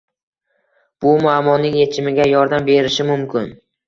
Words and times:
bu 1.03 1.11
muammoning 1.23 1.77
yechimiga 1.79 2.25
yordam 2.31 2.65
berishi 2.71 3.07
mumkin. 3.11 3.53